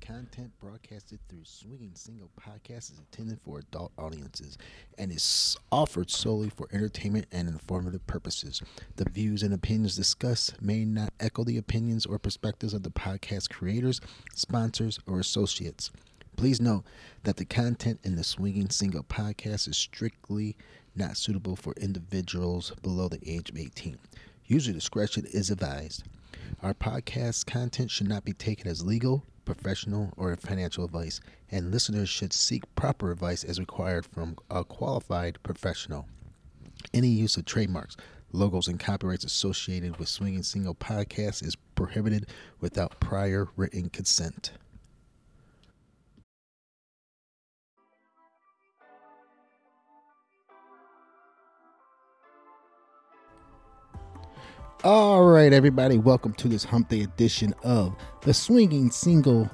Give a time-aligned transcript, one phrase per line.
[0.00, 4.56] content broadcasted through Swinging Single Podcast is intended for adult audiences
[4.98, 8.62] and is offered solely for entertainment and informative purposes.
[8.96, 13.50] The views and opinions discussed may not echo the opinions or perspectives of the podcast
[13.50, 14.00] creators,
[14.34, 15.90] sponsors, or associates.
[16.36, 16.84] Please note
[17.24, 20.56] that the content in the Swinging Single Podcast is strictly
[20.96, 23.98] not suitable for individuals below the age of 18.
[24.46, 26.04] User discretion is advised.
[26.62, 32.08] Our podcast content should not be taken as legal, professional, or financial advice, and listeners
[32.08, 36.06] should seek proper advice as required from a qualified professional.
[36.94, 37.96] Any use of trademarks,
[38.32, 42.26] logos, and copyrights associated with Swinging Single Podcast is prohibited
[42.60, 44.52] without prior written consent.
[54.82, 59.50] All right, everybody, welcome to this Hump Day edition of the Swinging Single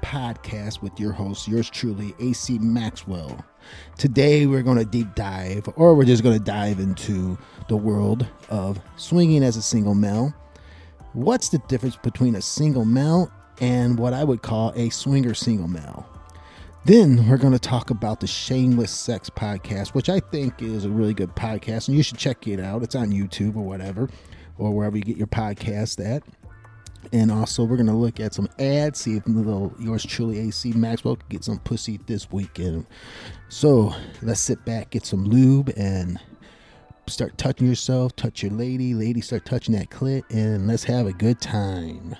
[0.00, 3.44] Podcast with your host, yours truly, AC Maxwell.
[3.98, 7.36] Today, we're going to deep dive, or we're just going to dive into
[7.68, 10.32] the world of swinging as a single male.
[11.12, 15.68] What's the difference between a single male and what I would call a swinger single
[15.68, 16.08] male?
[16.86, 20.90] Then we're going to talk about the Shameless Sex podcast, which I think is a
[20.90, 22.82] really good podcast, and you should check it out.
[22.82, 24.08] It's on YouTube or whatever
[24.62, 26.22] or wherever you get your podcast at.
[27.12, 31.16] And also, we're gonna look at some ads, see if little yours truly AC Maxwell
[31.16, 32.86] can get some pussy this weekend.
[33.48, 36.18] So let's sit back, get some lube, and
[37.08, 41.12] start touching yourself, touch your lady, lady start touching that clit, and let's have a
[41.12, 42.16] good time.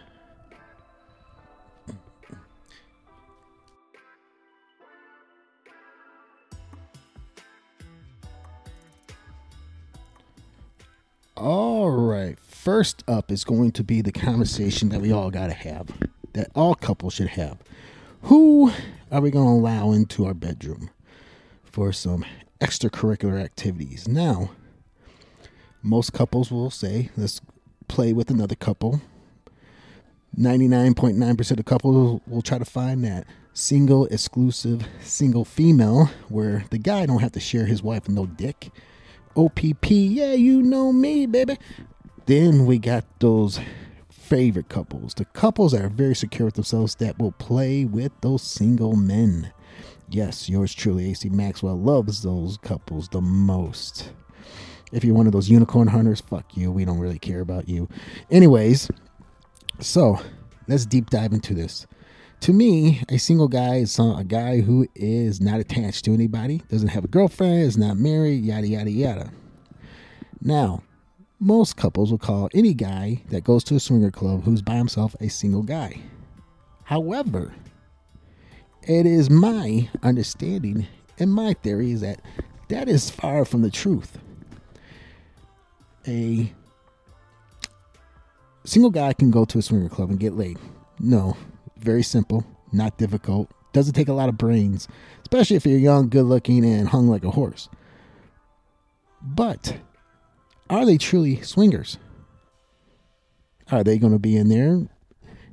[11.37, 12.39] All right.
[12.39, 15.89] First up is going to be the conversation that we all got to have,
[16.35, 17.59] that all couples should have.
[18.23, 18.71] Who
[19.11, 20.91] are we going to allow into our bedroom
[21.65, 22.25] for some
[22.61, 24.07] extracurricular activities?
[24.07, 24.51] Now,
[25.83, 27.41] most couples will say, let's
[27.89, 29.01] play with another couple.
[30.39, 37.07] 99.9% of couples will try to find that single, exclusive, single female where the guy
[37.07, 38.71] don't have to share his wife with no dick
[39.37, 41.59] OPP, yeah, you know me, baby.
[42.27, 43.61] Then we got those
[44.11, 48.43] favorite couples, the couples that are very secure with themselves that will play with those
[48.43, 49.53] single men.
[50.09, 54.13] Yes, yours truly, AC Maxwell, loves those couples the most.
[54.93, 56.71] If you're one of those unicorn hunters, fuck you.
[56.71, 57.89] We don't really care about you.
[58.31, 58.91] Anyways,
[59.81, 60.21] so
[60.69, 61.87] let's deep dive into this
[62.43, 66.89] to me, a single guy is a guy who is not attached to anybody, doesn't
[66.89, 69.31] have a girlfriend, is not married, yada, yada, yada.
[70.41, 70.83] Now,
[71.39, 75.15] most couples will call any guy that goes to a swinger club who's by himself
[75.21, 76.01] a single guy.
[76.83, 77.55] However,
[78.83, 80.89] it is my understanding
[81.21, 82.21] and my theory is that
[82.69, 84.19] that is far from the truth.
[86.09, 86.53] A
[88.65, 90.59] single guy can go to a swinger club and get laid.
[90.99, 91.37] No,
[91.83, 93.51] very simple, not difficult.
[93.73, 94.87] Doesn't take a lot of brains,
[95.23, 97.69] especially if you're young, good looking, and hung like a horse.
[99.23, 99.79] But
[100.69, 101.99] are they truly swingers?
[103.71, 104.89] Are they going to be in there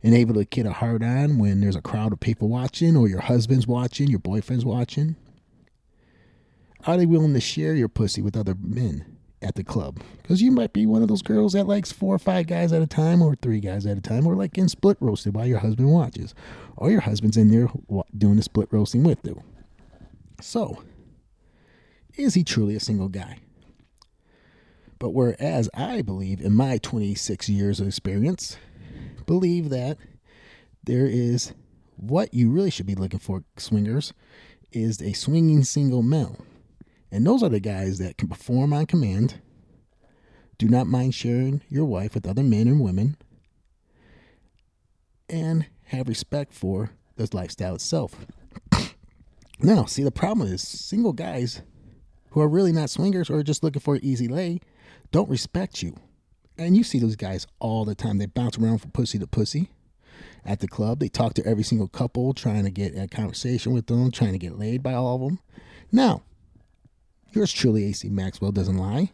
[0.02, 3.08] and able to get a hard on when there's a crowd of people watching, or
[3.08, 5.16] your husband's watching, your boyfriend's watching?
[6.86, 9.18] Are they willing to share your pussy with other men?
[9.42, 10.00] At the club.
[10.22, 12.82] Because you might be one of those girls that likes four or five guys at
[12.82, 15.60] a time or three guys at a time or like in split roasted while your
[15.60, 16.34] husband watches
[16.78, 17.70] or your husband's in there
[18.18, 19.42] doing the split roasting with you.
[20.42, 20.84] So
[22.18, 23.38] is he truly a single guy?
[25.00, 28.58] But whereas i believe in my 26 years of experience
[29.26, 29.98] believe that
[30.84, 31.54] there is
[31.96, 34.14] what you really should be looking for swingers
[34.72, 36.38] is a swinging single male
[37.12, 39.42] and those are the guys that can perform on command,
[40.58, 43.18] do not mind sharing your wife with other men and women,
[45.30, 48.26] and have respect for the lifestyle itself.
[49.60, 51.62] now, see, the problem is single guys
[52.32, 54.60] who are really not swingers or just looking for an easy lay
[55.12, 55.96] don't respect you.
[56.58, 58.18] And you see those guys all the time.
[58.18, 59.70] They bounce around from pussy to pussy
[60.46, 61.00] at the club.
[61.00, 64.38] They talk to every single couple, trying to get a conversation with them, trying to
[64.38, 65.40] get laid by all of them.
[65.92, 66.24] Now,
[67.32, 69.12] Yours truly, AC Maxwell, doesn't lie.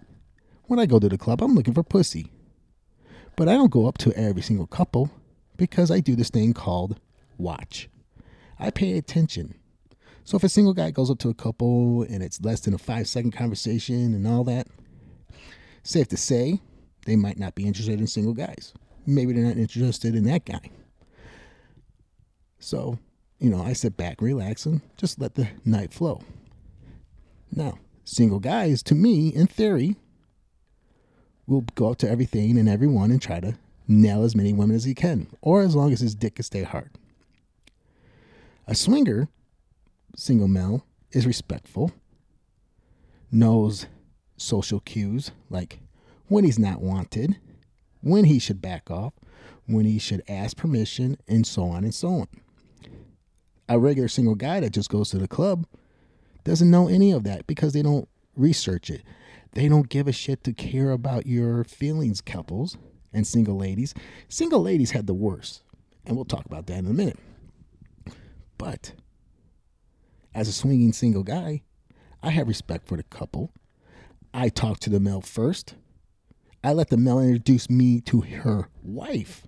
[0.66, 2.32] When I go to the club, I'm looking for pussy.
[3.36, 5.12] But I don't go up to every single couple
[5.58, 7.00] because I do this thing called
[7.38, 7.90] watch.
[8.58, 9.56] I pay attention.
[10.24, 12.78] So if a single guy goes up to a couple and it's less than a
[12.78, 14.68] five second conversation and all that,
[15.84, 16.62] safe to say
[17.06, 18.74] they might not be interested in single guys.
[19.06, 20.72] Maybe they're not interested in that guy.
[22.60, 22.98] So,
[23.40, 26.22] you know, I sit back, relax, and just let the night flow.
[27.52, 29.98] Now, single guys, to me, in theory,
[31.48, 33.58] will go up to everything and everyone and try to
[33.88, 36.64] nail as many women as he can, or as long as his dick can stay
[36.64, 36.92] hard.
[38.68, 39.28] A swinger,
[40.16, 41.92] single male, is respectful,
[43.32, 43.88] knows
[44.38, 45.80] social cues like
[46.28, 47.38] when he's not wanted,
[48.02, 49.14] when he should back off,
[49.68, 52.28] when he should ask permission, and so on and so on.
[53.70, 55.66] A regular single guy that just goes to the club
[56.46, 59.02] doesn't know any of that because they don't research it.
[59.54, 62.78] They don't give a shit to care about your feelings, couples
[63.12, 63.94] and single ladies.
[64.30, 65.64] Single ladies had the worst,
[66.06, 67.20] and we'll talk about that in a minute.
[68.58, 68.94] But
[70.34, 71.64] as a swinging single guy,
[72.22, 73.52] I have respect for the couple.
[74.34, 75.76] I talk to the male first.
[76.64, 79.48] I let the male introduce me to her wife.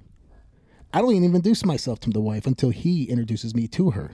[0.94, 4.12] I don't even introduce myself to the wife until he introduces me to her.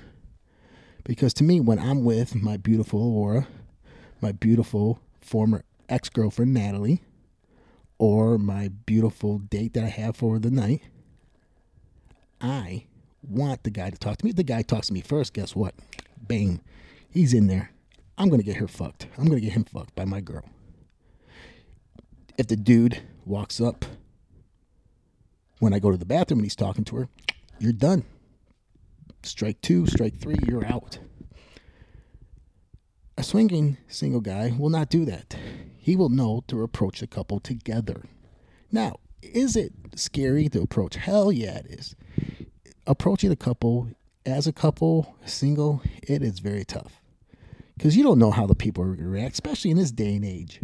[1.03, 3.47] Because to me, when I'm with my beautiful Aura,
[4.21, 7.01] my beautiful former ex girlfriend Natalie,
[7.97, 10.81] or my beautiful date that I have for the night,
[12.39, 12.85] I
[13.21, 14.31] want the guy to talk to me.
[14.31, 15.75] If the guy talks to me first, guess what?
[16.21, 16.61] Bang.
[17.09, 17.71] He's in there.
[18.17, 19.07] I'm going to get her fucked.
[19.17, 20.44] I'm going to get him fucked by my girl.
[22.38, 23.85] If the dude walks up
[25.59, 27.09] when I go to the bathroom and he's talking to her,
[27.59, 28.03] you're done.
[29.25, 30.99] Strike two, strike three, you're out.
[33.17, 35.35] A swinging single guy will not do that.
[35.77, 38.03] He will know to approach a couple together.
[38.71, 40.95] Now, is it scary to approach?
[40.95, 41.95] Hell yeah, it is.
[42.85, 43.89] Approaching a couple
[44.25, 47.01] as a couple, single, it is very tough.
[47.77, 50.61] Because you don't know how the people react, especially in this day and age.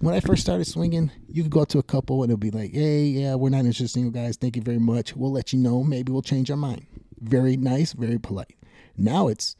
[0.00, 2.50] When I first started swinging, you could go up to a couple and it'll be
[2.50, 4.36] like, hey, yeah, we're not interested single guys.
[4.36, 5.14] Thank you very much.
[5.14, 5.84] We'll let you know.
[5.84, 6.86] Maybe we'll change our mind.
[7.22, 8.56] Very nice, very polite.
[8.96, 9.56] Now it's,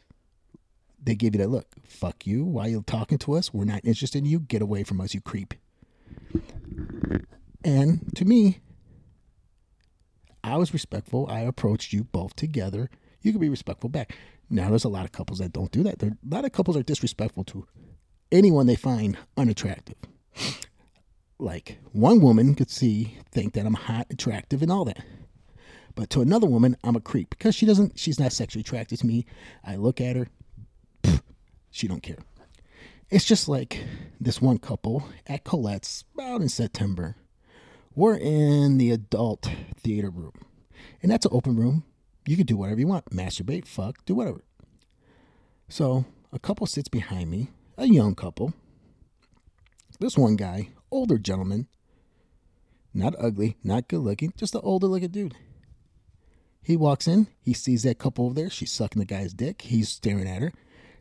[1.02, 1.66] they give you that look.
[1.84, 2.44] Fuck you.
[2.44, 3.54] Why you talking to us?
[3.54, 4.40] We're not interested in you.
[4.40, 5.54] Get away from us, you creep.
[7.64, 8.58] And to me,
[10.42, 11.26] I was respectful.
[11.30, 12.90] I approached you both together.
[13.22, 14.16] You can be respectful back.
[14.50, 16.00] Now, there's a lot of couples that don't do that.
[16.00, 17.66] There, a lot of couples are disrespectful to
[18.32, 19.96] anyone they find unattractive.
[21.38, 24.98] Like one woman could see, think that I'm hot, attractive, and all that.
[25.94, 27.98] But to another woman, I'm a creep because she doesn't.
[27.98, 29.26] She's not sexually attracted to me.
[29.64, 30.28] I look at her,
[31.02, 31.22] pff,
[31.70, 32.18] she don't care.
[33.10, 33.84] It's just like
[34.18, 37.16] this one couple at Colette's about in September.
[37.94, 40.32] We're in the adult theater room,
[41.02, 41.84] and that's an open room.
[42.26, 44.42] You can do whatever you want, masturbate, fuck, do whatever.
[45.68, 48.54] So a couple sits behind me, a young couple.
[50.00, 51.68] This one guy, older gentleman,
[52.94, 55.34] not ugly, not good looking, just an older looking dude.
[56.62, 58.50] He walks in, he sees that couple over there.
[58.50, 59.62] She's sucking the guy's dick.
[59.62, 60.52] He's staring at her.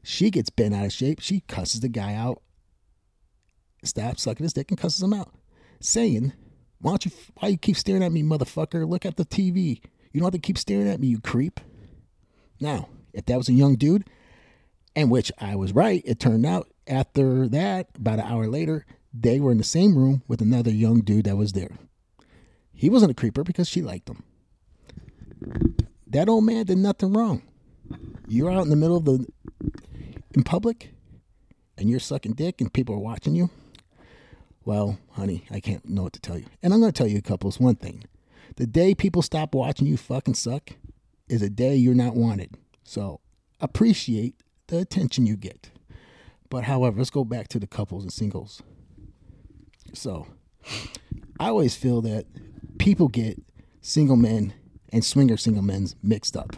[0.02, 1.19] She gets bent out of shape.
[1.19, 2.42] She cusses the guy out,
[3.84, 5.36] stops sucking his dick, and cusses him out,
[5.80, 6.34] saying,
[6.80, 7.12] "Why don't you?
[7.40, 8.90] Why you keep staring at me, motherfucker?
[8.90, 9.81] Look at the TV.
[10.12, 11.60] You don't have to keep staring at me, you creep."
[12.60, 14.10] Now, if that was a young dude,
[14.96, 19.40] and which I was right, it turned out after that, about an hour later, they
[19.40, 21.78] were in the same room with another young dude that was there.
[22.74, 24.24] He wasn't a creeper because she liked him.
[26.07, 27.42] That old man did nothing wrong.
[28.28, 29.26] You're out in the middle of the
[30.33, 30.90] in public
[31.78, 33.50] and you're sucking dick and people are watching you.
[34.64, 36.45] Well, honey, I can't know what to tell you.
[36.62, 38.04] And I'm going to tell you couples one thing.
[38.57, 40.71] The day people stop watching you fucking suck
[41.28, 42.56] is a day you're not wanted.
[42.83, 43.21] So,
[43.60, 44.36] appreciate
[44.68, 45.71] the attention you get.
[46.50, 48.62] But however, let's go back to the couples and singles.
[49.94, 50.28] So,
[51.40, 52.26] I always feel that
[52.78, 53.42] people get
[53.81, 54.54] single men
[54.92, 56.56] and swinger single men's mixed up.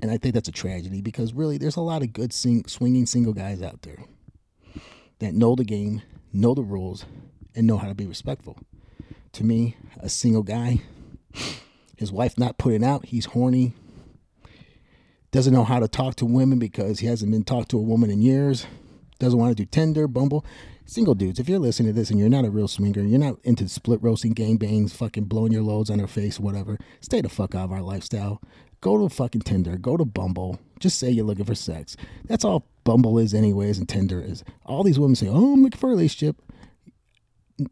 [0.00, 3.06] And I think that's a tragedy because really there's a lot of good sing- swinging
[3.06, 4.04] single guys out there
[5.18, 7.04] that know the game, know the rules,
[7.54, 8.56] and know how to be respectful.
[9.32, 10.82] To me, a single guy,
[11.96, 13.74] his wife not putting out, he's horny,
[15.30, 18.10] doesn't know how to talk to women because he hasn't been talked to a woman
[18.10, 18.66] in years,
[19.18, 20.44] doesn't want to do Tinder, Bumble.
[20.88, 23.36] Single dudes, if you're listening to this and you're not a real swinger, you're not
[23.44, 27.54] into split roasting gangbangs, fucking blowing your loads on her face, whatever, stay the fuck
[27.54, 28.40] out of our lifestyle.
[28.80, 30.58] Go to fucking Tinder, go to Bumble.
[30.80, 31.94] Just say you're looking for sex.
[32.24, 34.44] That's all Bumble is, anyways, and Tinder is.
[34.64, 36.40] All these women say, oh, I'm looking for a relationship.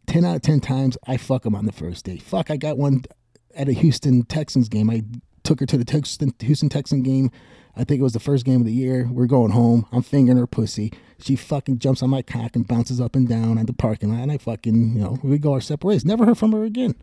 [0.08, 2.20] 10 out of 10 times, I fuck them on the first date.
[2.20, 3.04] Fuck, I got one
[3.54, 4.90] at a Houston Texans game.
[4.90, 5.04] I
[5.46, 7.30] took her to the Houston, Houston Texan game.
[7.76, 9.08] I think it was the first game of the year.
[9.10, 9.86] We're going home.
[9.92, 10.92] I'm fingering her pussy.
[11.18, 14.22] She fucking jumps on my cock and bounces up and down at the parking lot.
[14.22, 16.04] And I fucking, you know, we go our separate ways.
[16.04, 16.94] Never heard from her again.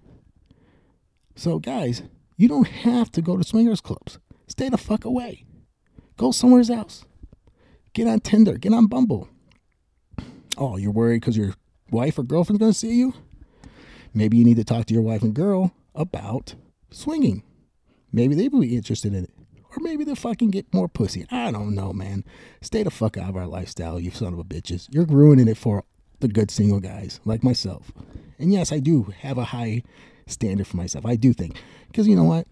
[1.36, 2.04] So, guys,
[2.36, 4.20] You don't have to go to swingers clubs.
[4.48, 5.46] Stay the fuck away.
[6.18, 7.06] Go somewhere else.
[7.94, 8.58] Get on Tinder.
[8.58, 9.30] Get on Bumble.
[10.58, 11.54] Oh, you're worried because your
[11.92, 13.14] wife or girlfriend's going to see you?
[14.14, 16.56] Maybe you need to talk to your wife and girl about
[16.92, 17.44] swinging.
[18.14, 19.32] Maybe they will be interested in it.
[19.76, 21.26] Or maybe they'll fucking get more pussy.
[21.32, 22.24] I don't know, man.
[22.62, 24.88] Stay the fuck out of our lifestyle, you son of a bitches.
[24.92, 25.84] You're ruining it for
[26.20, 27.92] the good single guys like myself.
[28.38, 29.82] And yes, I do have a high
[30.28, 31.06] standard for myself.
[31.06, 31.60] I do think.
[31.88, 32.48] Because you know what?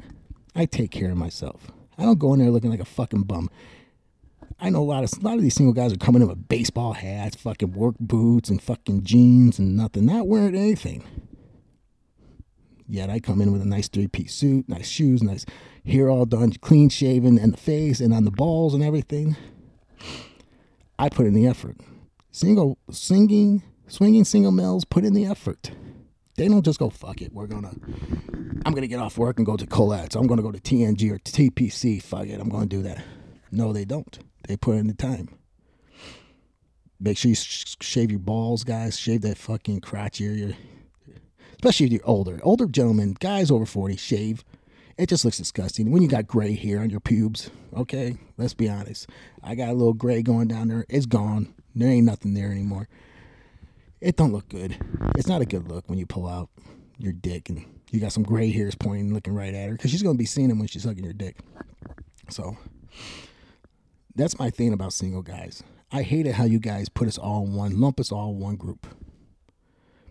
[0.56, 1.72] I take care of myself.
[1.98, 3.50] I don't go in there looking like a fucking bum.
[4.60, 6.48] I know a lot of a lot of these single guys are coming in with
[6.48, 11.04] baseball hats, fucking work boots, and fucking jeans and nothing, not wearing anything.
[12.92, 15.46] Yet I come in with a nice three piece suit, nice shoes, nice
[15.86, 19.38] hair all done, clean shaven, and the face and on the balls and everything.
[21.00, 21.78] I put in the effort.
[22.32, 25.72] Single singing, swinging single males put in the effort.
[26.36, 27.32] They don't just go fuck it.
[27.32, 27.72] We're gonna.
[28.66, 30.18] I'm gonna get off work and go to Colette's.
[30.18, 32.04] I'm gonna go to TNG or TPC.
[32.04, 32.42] Fuck it.
[32.42, 33.02] I'm gonna do that.
[33.54, 34.20] No, they don't.
[34.50, 35.30] They put in the time.
[37.00, 39.00] Make sure you sh- shave your balls, guys.
[39.00, 40.58] Shave that fucking crotch area
[41.62, 42.40] especially if you're older.
[42.42, 44.44] Older gentlemen, guys over 40, shave.
[44.98, 45.92] It just looks disgusting.
[45.92, 48.18] When you got gray hair on your pubes, okay?
[48.36, 49.08] Let's be honest.
[49.44, 50.86] I got a little gray going down there.
[50.90, 51.54] It's gone.
[51.76, 52.90] There ain't nothing there anymore.
[54.00, 54.76] It don't look good.
[55.16, 56.50] It's not a good look when you pull out
[56.98, 60.02] your dick and you got some gray hairs pointing, looking right at her because she's
[60.02, 61.38] gonna be seeing them when she's hugging your dick.
[62.32, 62.58] So
[64.16, 65.62] that's my thing about single guys.
[65.92, 68.40] I hate it how you guys put us all in one, lump us all in
[68.40, 68.88] one group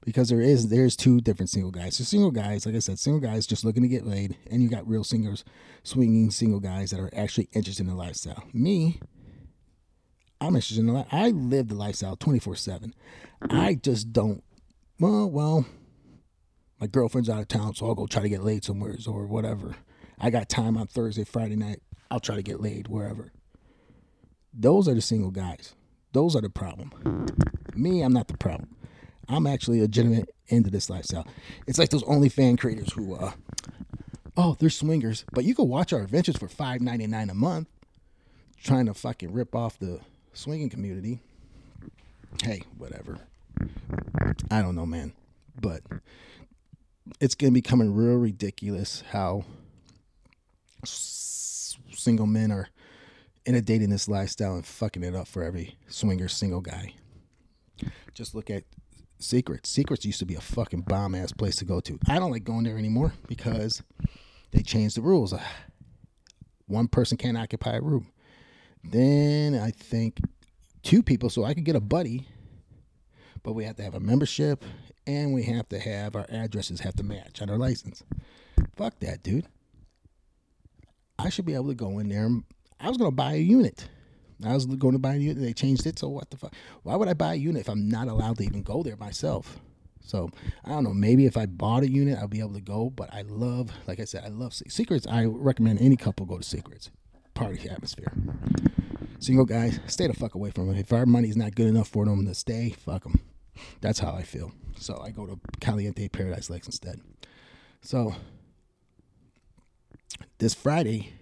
[0.04, 1.96] because there is there's two different single guys.
[1.96, 4.68] So single guys, like I said, single guys just looking to get laid, and you
[4.68, 5.44] got real singers,
[5.82, 8.44] swinging single guys that are actually interested in the lifestyle.
[8.52, 9.00] Me,
[10.40, 11.06] I'm interested in the life.
[11.12, 12.94] I live the lifestyle 24 seven.
[13.50, 14.42] I just don't.
[14.98, 15.66] Well, well,
[16.80, 19.76] my girlfriend's out of town, so I'll go try to get laid somewhere or whatever.
[20.18, 21.80] I got time on Thursday, Friday night.
[22.10, 23.32] I'll try to get laid wherever.
[24.52, 25.74] Those are the single guys.
[26.12, 26.92] Those are the problem.
[27.74, 28.74] Me, I'm not the problem.
[29.30, 31.26] I'm actually legitimate into this lifestyle.
[31.66, 33.32] It's like those OnlyFan creators who, uh,
[34.36, 37.68] oh, they're swingers, but you can watch our adventures for five ninety nine a month,
[38.62, 40.00] trying to fucking rip off the
[40.32, 41.20] swinging community.
[42.42, 43.18] Hey, whatever.
[44.50, 45.12] I don't know, man,
[45.60, 45.82] but
[47.20, 49.44] it's gonna be becoming real ridiculous how
[50.82, 52.68] s- single men are
[53.46, 56.94] inundating this lifestyle and fucking it up for every swinger single guy.
[58.14, 58.64] Just look at
[59.20, 59.68] Secrets.
[59.68, 61.98] Secrets used to be a fucking bomb ass place to go to.
[62.08, 63.82] I don't like going there anymore because
[64.50, 65.32] they changed the rules.
[65.32, 65.46] Ah,
[66.66, 68.06] one person can't occupy a room.
[68.82, 70.20] Then I think
[70.82, 72.26] two people, so I could get a buddy,
[73.42, 74.64] but we have to have a membership
[75.06, 78.02] and we have to have our addresses have to match on our license.
[78.76, 79.46] Fuck that, dude.
[81.18, 82.30] I should be able to go in there.
[82.78, 83.88] I was gonna buy a unit.
[84.44, 85.42] I was going to buy a unit.
[85.42, 85.98] They changed it.
[85.98, 86.54] So what the fuck?
[86.82, 89.58] Why would I buy a unit if I'm not allowed to even go there myself?
[90.02, 90.30] So
[90.64, 90.94] I don't know.
[90.94, 92.90] Maybe if I bought a unit, I'll be able to go.
[92.90, 95.06] But I love, like I said, I love secrets.
[95.06, 96.90] I recommend any couple go to secrets.
[97.34, 98.12] Party atmosphere.
[99.18, 100.76] Single guys, stay the fuck away from them.
[100.76, 103.20] If our money's not good enough for them to stay, fuck them.
[103.82, 104.52] That's how I feel.
[104.78, 107.00] So I go to Caliente Paradise Lakes instead.
[107.82, 108.14] So
[110.38, 111.12] this Friday,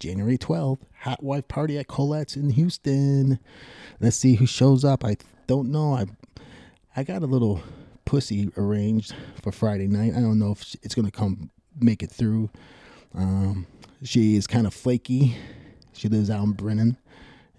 [0.00, 3.38] January 12th, hot wife party at Colette's in Houston.
[4.00, 5.04] Let's see who shows up.
[5.04, 5.94] I don't know.
[5.94, 6.06] I
[6.96, 7.62] I got a little
[8.06, 10.14] pussy arranged for Friday night.
[10.16, 12.50] I don't know if it's gonna come make it through.
[13.14, 13.66] Um,
[14.02, 15.36] she is kind of flaky.
[15.92, 16.96] She lives out in Brenham,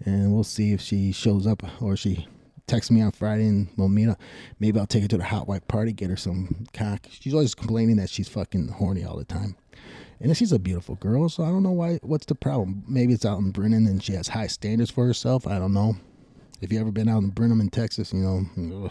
[0.04, 2.26] and we'll see if she shows up or she
[2.66, 4.20] texts me on Friday and we'll meet up.
[4.58, 7.06] Maybe I'll take her to the hot wife party, get her some cock.
[7.10, 9.56] She's always complaining that she's fucking horny all the time.
[10.22, 11.98] And she's a beautiful girl, so I don't know why.
[12.02, 12.84] What's the problem?
[12.86, 15.48] Maybe it's out in Brenham and she has high standards for herself.
[15.48, 15.96] I don't know.
[16.60, 18.90] If you ever been out in Brenham in Texas, you know,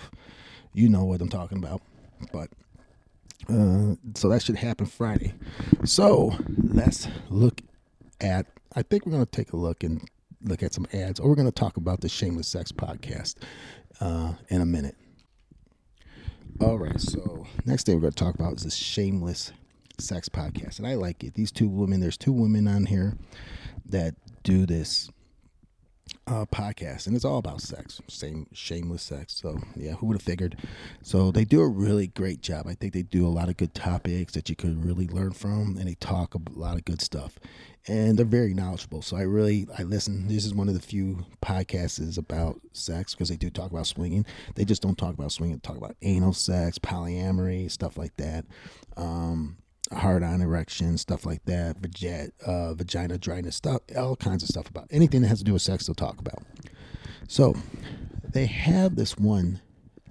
[0.74, 1.82] you know what I'm talking about.
[2.34, 2.50] But
[3.50, 5.34] uh, so that should happen Friday.
[5.86, 7.62] So let's look
[8.20, 8.46] at.
[8.76, 10.06] I think we're going to take a look and
[10.44, 13.36] look at some ads, or we're going to talk about the Shameless Sex podcast
[14.02, 14.96] uh, in a minute.
[16.60, 17.00] All right.
[17.00, 19.54] So next thing we're going to talk about is the Shameless
[20.02, 21.34] sex podcast, and I like it.
[21.34, 23.18] These two women, there's two women on here
[23.86, 25.10] that do this
[26.28, 29.34] uh, podcast, and it's all about sex, same shameless sex.
[29.34, 30.58] So yeah, who would have figured?
[31.02, 32.68] So they do a really great job.
[32.68, 35.78] I think they do a lot of good topics that you could really learn from,
[35.78, 37.40] and they talk a lot of good stuff,
[37.88, 39.02] and they're very knowledgeable.
[39.02, 40.28] So I really I listen.
[40.28, 44.26] This is one of the few podcasts about sex because they do talk about swinging.
[44.56, 45.58] They just don't talk about swinging.
[45.58, 48.46] They talk about anal sex, polyamory, stuff like that.
[48.98, 49.58] Um,
[49.92, 54.70] hard on erection, stuff like that, vagina, uh, vagina dryness, stuff, all kinds of stuff
[54.70, 55.86] about anything that has to do with sex.
[55.86, 56.44] They'll talk about.
[57.28, 57.56] So
[58.24, 59.62] they have this one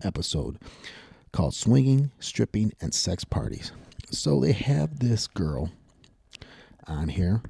[0.02, 0.58] episode
[1.32, 3.72] called "Swinging, Stripping, and Sex Parties."
[4.10, 5.70] So they have this girl
[6.86, 7.42] on here.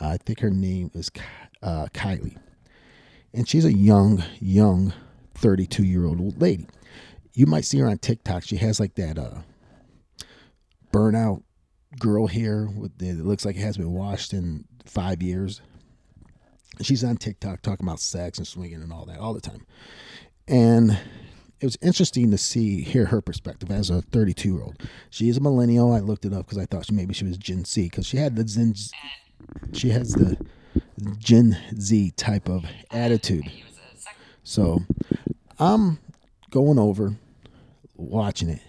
[0.00, 1.10] I think her name is
[1.62, 2.36] uh, Kylie,
[3.32, 4.92] and she's a young, young,
[5.34, 6.66] thirty-two-year-old lady.
[7.34, 8.42] You might see her on TikTok.
[8.42, 9.42] She has like that uh,
[10.96, 11.42] burnout
[11.98, 15.60] girl here with the, it looks like it has been washed in five years.
[16.80, 19.66] She's on TikTok talking about sex and swinging and all that all the time.
[20.48, 20.98] And
[21.60, 24.76] it was interesting to see hear her perspective as a 32 year old.
[25.10, 25.92] She is a millennial.
[25.92, 28.16] I looked it up because I thought she, maybe she was Gen Z because she
[28.16, 28.74] had the Zen,
[29.72, 30.38] she has the
[31.18, 33.50] Gen Z type of attitude.
[34.44, 34.80] So
[35.58, 35.98] I'm
[36.50, 37.16] going over
[37.96, 38.60] watching it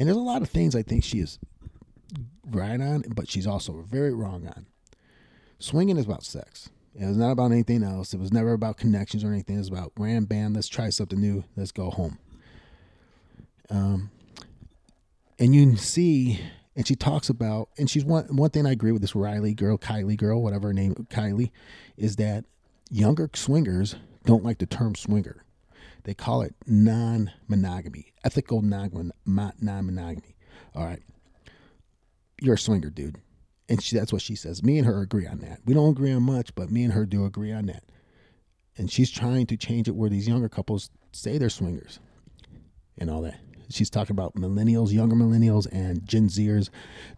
[0.00, 1.38] and there's a lot of things I think she is
[2.50, 4.64] right on, but she's also very wrong on.
[5.58, 6.70] Swinging is about sex.
[6.98, 8.14] It was not about anything else.
[8.14, 9.56] It was never about connections or anything.
[9.56, 11.44] It was about ram bam, let's try something new.
[11.54, 12.18] Let's go home.
[13.68, 14.10] Um,
[15.38, 16.40] and you see,
[16.74, 19.76] and she talks about, and she's one one thing I agree with this Riley girl,
[19.76, 21.50] Kylie girl, whatever her name, Kylie,
[21.98, 22.46] is that
[22.90, 25.44] younger swingers don't like the term swinger.
[26.04, 30.36] They call it non monogamy, ethical non monogamy.
[30.74, 31.02] All right.
[32.40, 33.18] You're a swinger, dude.
[33.68, 34.62] And she, that's what she says.
[34.62, 35.60] Me and her agree on that.
[35.64, 37.84] We don't agree on much, but me and her do agree on that.
[38.76, 42.00] And she's trying to change it where these younger couples say they're swingers
[42.98, 43.38] and all that.
[43.68, 46.70] She's talking about millennials, younger millennials, and Gen Zers.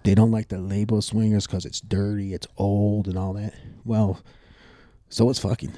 [0.04, 3.54] They don't like the label swingers because it's dirty, it's old, and all that.
[3.84, 4.20] Well,
[5.08, 5.72] so it's fucking.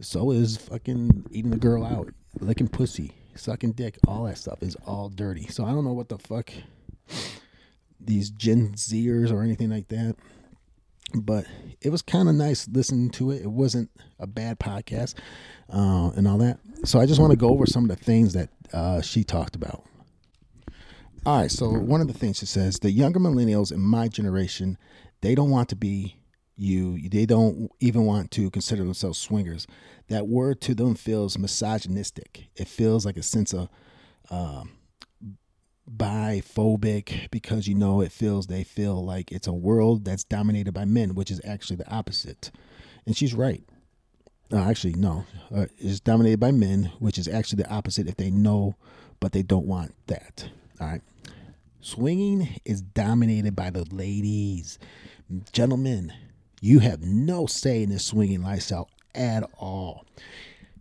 [0.00, 4.76] So is fucking eating the girl out licking pussy, sucking dick, all that stuff is
[4.86, 5.46] all dirty.
[5.48, 6.50] So I don't know what the fuck
[8.00, 10.16] these Gen Zers or anything like that.
[11.14, 11.46] But
[11.80, 13.42] it was kind of nice listening to it.
[13.42, 15.14] It wasn't a bad podcast
[15.72, 16.58] uh, and all that.
[16.84, 19.56] So I just want to go over some of the things that uh, she talked
[19.56, 19.84] about.
[21.24, 21.50] All right.
[21.50, 24.76] So one of the things she says the younger millennials in my generation,
[25.22, 26.17] they don't want to be
[26.58, 27.08] you.
[27.08, 29.66] They don't even want to consider themselves swingers.
[30.08, 32.48] That word to them feels misogynistic.
[32.56, 33.68] It feels like a sense of
[34.30, 34.64] uh,
[35.90, 40.84] biphobic because you know it feels they feel like it's a world that's dominated by
[40.84, 42.50] men, which is actually the opposite.
[43.06, 43.62] And she's right.
[44.52, 45.24] Actually, no.
[45.54, 48.76] Uh, it's dominated by men, which is actually the opposite if they know,
[49.20, 50.48] but they don't want that.
[50.80, 51.02] All right.
[51.80, 54.78] Swinging is dominated by the ladies.
[55.52, 56.12] Gentlemen,
[56.60, 60.04] you have no say in this swinging lifestyle at all.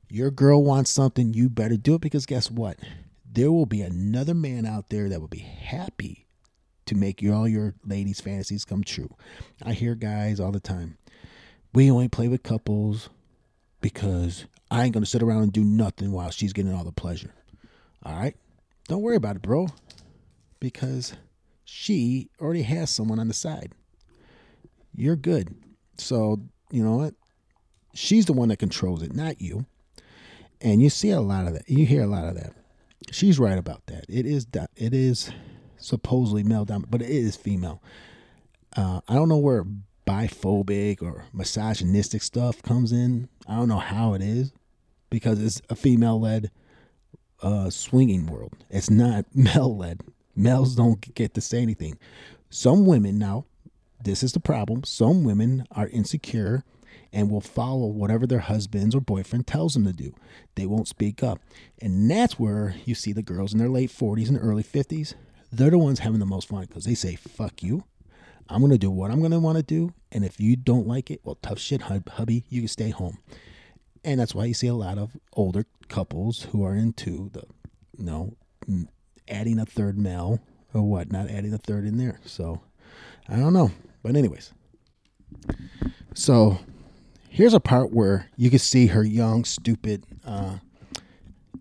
[0.10, 2.78] Your girl wants something, you better do it because guess what?
[3.30, 6.26] There will be another man out there that will be happy
[6.86, 9.10] to make your, all your ladies' fantasies come true.
[9.64, 10.98] I hear guys all the time.
[11.74, 13.10] We only play with couples
[13.82, 17.34] because I ain't gonna sit around and do nothing while she's getting all the pleasure.
[18.04, 18.36] All right?
[18.88, 19.68] Don't worry about it, bro.
[20.60, 21.14] Because
[21.66, 23.74] she already has someone on the side.
[24.96, 25.56] You're good.
[25.98, 26.40] So,
[26.72, 27.14] you know what?
[27.94, 29.66] She's the one that controls it, not you.
[30.62, 31.70] And you see a lot of that.
[31.70, 32.54] You hear a lot of that.
[33.12, 34.06] She's right about that.
[34.10, 35.32] It is it is
[35.78, 37.82] supposedly male dominant, but it is female.
[38.76, 39.66] Uh, I don't know where
[40.06, 43.30] biphobic or misogynistic stuff comes in.
[43.48, 44.52] I don't know how it is
[45.10, 46.52] because it's a female led
[47.42, 48.54] uh, swinging world.
[48.70, 50.02] It's not male led.
[50.36, 51.98] Males don't get to say anything.
[52.50, 53.46] Some women now
[54.08, 54.84] this is the problem.
[54.84, 56.64] Some women are insecure
[57.14, 60.14] and will follow whatever their husbands or boyfriend tells them to do.
[60.56, 61.40] They won't speak up.
[61.82, 65.14] And that's where you see the girls in their late 40s and early 50s.
[65.52, 67.86] They're the ones having the most fun because they say, fuck you.
[68.50, 69.94] I'm going to do what I'm going to want to do.
[70.12, 73.18] And if you don't like it, well, tough shit, hubby, you can stay home.
[74.04, 77.44] And that's why you see a lot of older couples who are into the,
[77.98, 78.34] you know,
[79.28, 80.40] adding a third male
[80.74, 82.20] or what, not adding a third in there.
[82.26, 82.62] So
[83.28, 83.72] I don't know.
[84.08, 84.54] But anyways,
[86.14, 86.60] so
[87.28, 90.60] here's a part where you can see her young, stupid, uh,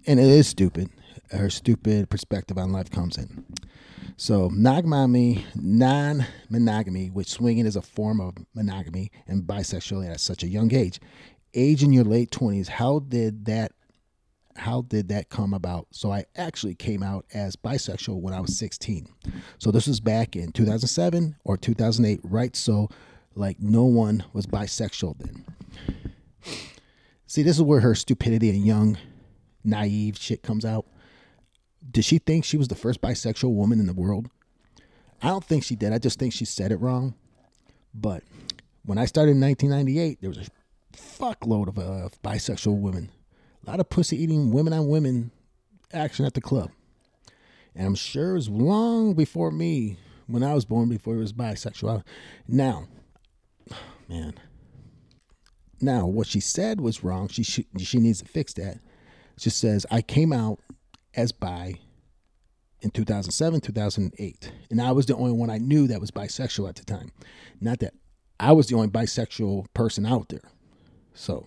[0.07, 0.89] and it is stupid.
[1.33, 3.45] Her stupid perspective on life comes in.
[4.17, 10.49] So monogamy, non-monogamy, which swinging is a form of monogamy and bisexuality at such a
[10.49, 11.01] young age.
[11.53, 13.73] Age in your late twenties, how did that
[14.57, 15.89] how did that come about?
[15.91, 19.09] So I actually came out as bisexual when I was 16.
[19.59, 22.55] So this was back in 2007 or 2008, right?
[22.57, 22.89] So
[23.35, 25.45] like no one was bisexual then.
[27.27, 28.99] See, this is where her stupidity and young,
[29.65, 30.87] naive shit comes out.
[31.89, 34.29] Did she think she was the first bisexual woman in the world?
[35.23, 35.93] I don't think she did.
[35.93, 37.15] I just think she said it wrong.
[37.95, 38.23] But
[38.85, 40.47] when I started in 1998, there was a
[40.97, 43.11] fuckload of uh, bisexual women.
[43.67, 45.33] A lot of pussy eating women on women
[45.93, 46.71] action at the club.
[47.75, 51.33] And I'm sure it was long before me, when I was born, before it was
[51.33, 52.03] bisexual.
[52.47, 52.85] Now,
[54.09, 54.35] man.
[55.81, 57.29] Now, what she said was wrong.
[57.29, 58.79] She she, she needs to fix that.
[59.39, 60.61] She says, I came out
[61.15, 61.75] as bi
[62.81, 64.53] in 2007, 2008.
[64.71, 67.13] And I was the only one I knew that was bisexual at the time.
[67.61, 67.95] Not that
[68.41, 70.49] I was the only bisexual person out there.
[71.13, 71.47] So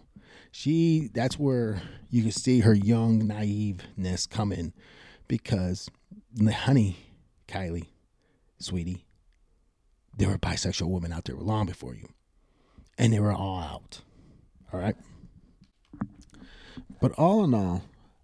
[0.52, 4.74] she, that's where you can see her young naiveness come in
[5.28, 5.90] because,
[6.42, 6.98] honey,
[7.48, 7.88] Kylie,
[8.60, 9.06] sweetie,
[10.18, 12.08] there were bisexual women out there long before you.
[12.98, 14.02] And they were all out.
[14.74, 14.96] All right.
[17.00, 17.84] But all in all,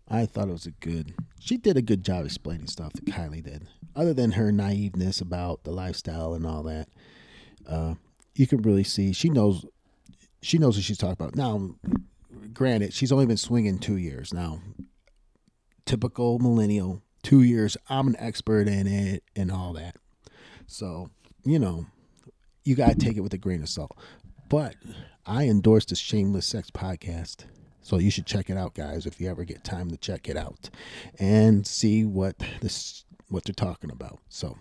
[0.10, 1.14] I thought it was a good.
[1.40, 3.68] She did a good job explaining stuff that Kylie did.
[3.96, 6.90] Other than her naiveness about the lifestyle and all that,
[7.68, 7.96] uh,
[8.36, 9.66] you can really see she knows.
[10.42, 11.36] She knows what she's talking about.
[11.36, 11.76] Now,
[12.54, 14.60] granted, she's only been swinging two years now.
[15.86, 17.78] Typical millennial, two years.
[17.90, 19.96] I'm an expert in it and all that.
[20.68, 21.10] So
[21.44, 21.86] you know,
[22.64, 23.98] you gotta take it with a grain of salt.
[24.50, 24.76] But
[25.26, 27.46] I endorse the Shameless Sex podcast.
[27.82, 30.36] So you should check it out, guys, if you ever get time to check it
[30.36, 30.72] out
[31.20, 34.20] and see what this what they're talking about.
[34.30, 34.58] So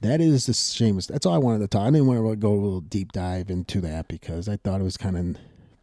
[0.00, 1.06] that is the shameless.
[1.06, 1.86] That's all I wanted to talk.
[1.86, 4.84] I didn't want to go a little deep dive into that because I thought it
[4.84, 5.36] was kind of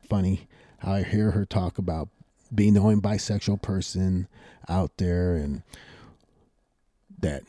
[0.07, 0.47] funny
[0.83, 2.09] I hear her talk about
[2.53, 4.27] being the only bisexual person
[4.67, 5.63] out there and
[7.19, 7.43] that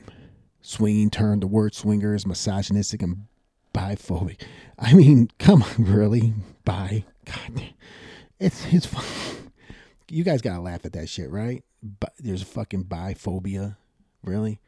[0.63, 3.27] swinging term, the word swinger is misogynistic and
[3.75, 4.41] biphobic.
[4.79, 6.33] I mean, come on, really?
[6.65, 7.05] Bi?
[7.27, 7.65] God,
[8.39, 9.05] it's it's fun.
[10.09, 11.65] You guys gotta laugh at that shit, right?
[11.83, 13.77] But there's a fucking biphobia,
[14.23, 14.61] really.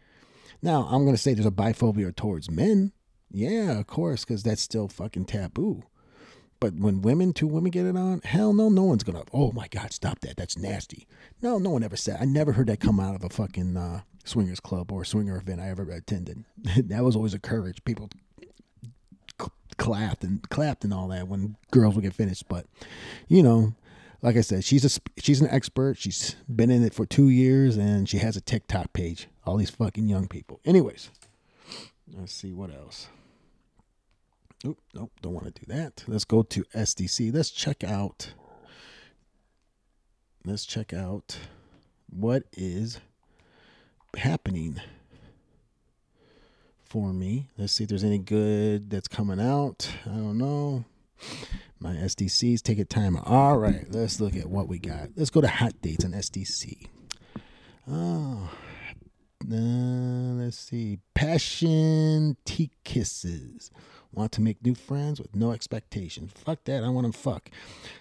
[0.61, 2.93] Now I'm gonna say there's a biphobia towards men.
[3.31, 5.83] Yeah, of course, because that's still fucking taboo.
[6.59, 9.25] But when women, two women get it on, hell no, no one's gonna.
[9.33, 10.37] Oh my god, stop that.
[10.37, 11.07] That's nasty.
[11.43, 12.19] No, no one ever said.
[12.21, 15.61] I never heard that come out of a fucking uh, swingers club or swinger event
[15.61, 16.45] I ever attended.
[16.77, 17.85] that was always a courage.
[17.85, 18.11] People
[19.77, 22.49] clapped and clapped and all that when girls would get finished.
[22.49, 22.67] But
[23.29, 23.75] you know,
[24.23, 25.99] like I said, she's a she's an expert.
[25.99, 29.29] She's been in it for two years and she has a TikTok page.
[29.45, 30.61] All these fucking young people.
[30.65, 31.11] Anyways,
[32.13, 33.09] let's see what else.
[34.65, 36.05] Oop, nope, don't want to do that.
[36.07, 37.33] Let's go to SDC.
[37.35, 38.33] Let's check out.
[40.45, 41.39] Let's check out
[42.09, 43.01] what is
[44.17, 44.81] happening
[46.85, 47.49] for me.
[47.59, 49.91] Let's see if there's any good that's coming out.
[50.07, 50.85] I don't know.
[51.79, 53.17] My SDCs take a time.
[53.17, 55.11] All right, let's look at what we got.
[55.17, 56.87] Let's go to hot dates on SDC.
[57.89, 58.51] Oh,
[59.53, 60.99] uh, let's see.
[61.15, 63.71] Passion tea kisses.
[64.17, 66.33] Want to make new friends with no expectations.
[66.35, 66.83] Fuck that.
[66.83, 67.51] I want to fuck.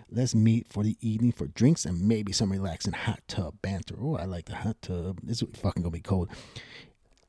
[0.09, 3.95] Let's meet for the evening for drinks and maybe some relaxing hot tub banter.
[4.01, 5.19] Oh, I like the hot tub.
[5.21, 6.29] This is fucking gonna be cold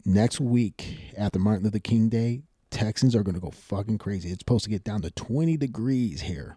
[0.07, 4.31] next week after Martin Luther King Day, Texans are to go fucking crazy.
[4.31, 6.57] It's supposed to get down to 20 degrees here.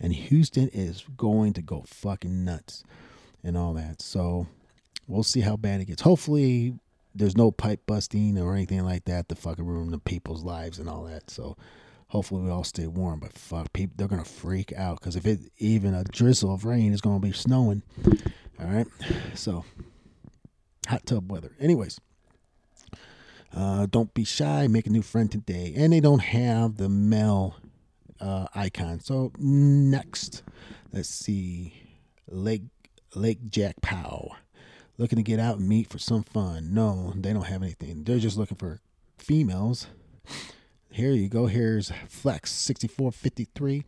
[0.00, 2.84] And Houston is going to go fucking nuts
[3.42, 4.00] and all that.
[4.00, 4.46] So
[5.08, 6.02] we'll see how bad it gets.
[6.02, 6.74] Hopefully,
[7.18, 10.88] there's no pipe busting or anything like that to fucking ruin the people's lives and
[10.88, 11.30] all that.
[11.30, 11.56] So
[12.08, 13.20] hopefully we all stay warm.
[13.20, 16.92] But fuck, people, they're gonna freak out because if it even a drizzle of rain
[16.92, 17.82] is gonna be snowing.
[18.60, 18.86] All right,
[19.34, 19.64] so
[20.86, 21.52] hot tub weather.
[21.60, 22.00] Anyways,
[23.54, 25.74] uh, don't be shy, make a new friend today.
[25.76, 27.56] And they don't have the male
[28.20, 29.00] uh, icon.
[29.00, 30.42] So next,
[30.92, 31.74] let's see,
[32.28, 32.62] Lake
[33.14, 34.32] Lake Jack Pow,
[34.98, 36.74] looking to get out and meet for some fun.
[36.74, 38.04] No, they don't have anything.
[38.04, 38.80] They're just looking for
[39.16, 39.86] females.
[40.90, 41.46] Here you go.
[41.46, 43.84] Here's Flex sixty four fifty three.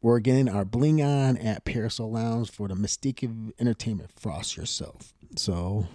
[0.00, 4.10] We're getting our bling on at Parasol Lounge for the Mystique of Entertainment.
[4.18, 5.12] Frost yourself.
[5.36, 5.86] So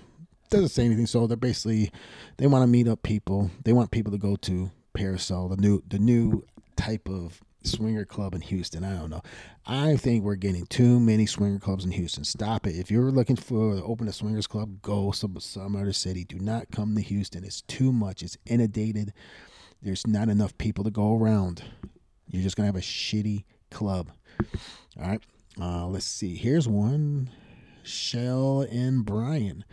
[0.50, 1.06] doesn't say anything.
[1.06, 1.92] So they're basically
[2.38, 3.52] they want to meet up people.
[3.66, 8.34] They want people to go to Parasol, the new the new type of swinger club
[8.34, 8.84] in Houston.
[8.84, 9.22] I don't know.
[9.66, 12.24] I think we're getting too many swinger clubs in Houston.
[12.24, 12.76] Stop it.
[12.76, 16.24] If you're looking for to open a swingers club, go some some other city.
[16.24, 17.44] Do not come to Houston.
[17.44, 18.24] It's too much.
[18.24, 19.14] It's inundated.
[19.82, 21.64] There's not enough people to go around.
[22.30, 24.12] You're just gonna have a shitty club.
[25.00, 25.22] All right.
[25.60, 26.36] Uh, let's see.
[26.36, 27.30] Here's one.
[27.84, 29.64] Shell and Brian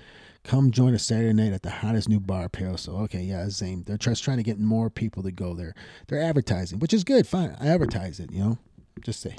[0.45, 3.03] come join us Saturday night at the hottest new bar, Parasol.
[3.03, 3.83] Okay, yeah, same.
[3.83, 5.75] They're just trying to get more people to go there.
[6.07, 7.27] They're advertising, which is good.
[7.27, 8.31] Fine, I advertise it.
[8.31, 8.59] You know,
[9.03, 9.37] just say.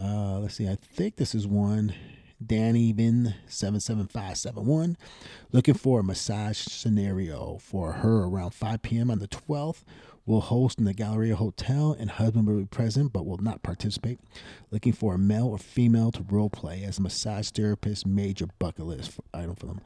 [0.00, 0.68] Uh, let's see.
[0.68, 1.94] I think this is one.
[2.44, 4.96] Danny Vin 77571.
[5.52, 9.10] Looking for a massage scenario for her around 5 p.m.
[9.10, 9.82] on the 12th.
[10.24, 14.20] Will host in the Galleria Hotel and husband will be present but will not participate.
[14.70, 18.86] Looking for a male or female to role play as a massage therapist, major bucket
[18.86, 19.80] list item for them.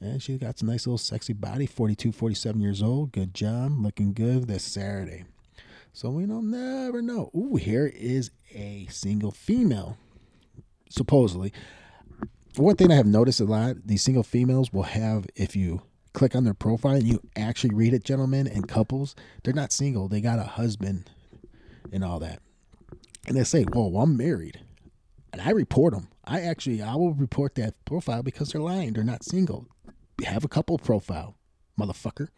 [0.00, 3.12] And she got some nice little sexy body, 42, 47 years old.
[3.12, 3.72] Good job.
[3.78, 5.24] Looking good this Saturday.
[5.92, 7.30] So we don't never know.
[7.36, 9.98] Ooh, here is a single female,
[10.88, 11.52] supposedly.
[12.56, 16.34] One thing I have noticed a lot, these single females will have, if you click
[16.34, 20.08] on their profile and you actually read it, gentlemen and couples, they're not single.
[20.08, 21.10] They got a husband
[21.92, 22.40] and all that.
[23.26, 24.60] And they say, "Well, I'm married,"
[25.32, 26.08] and I report them.
[26.24, 28.92] I actually I will report that profile because they're lying.
[28.92, 29.66] They're not single.
[30.24, 31.36] Have a couple profile,
[31.78, 32.28] motherfucker.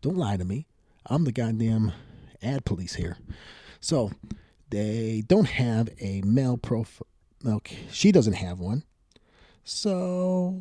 [0.00, 0.66] Don't lie to me.
[1.06, 1.92] I'm the goddamn
[2.42, 3.18] ad police here.
[3.80, 4.12] So
[4.70, 7.06] they don't have a male profile.
[7.44, 8.84] Okay, she doesn't have one.
[9.64, 10.58] So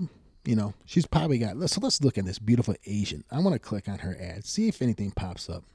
[0.47, 1.69] you know, she's probably got.
[1.69, 3.25] So let's look at this beautiful Asian.
[3.29, 5.65] I want to click on her ad, see if anything pops up.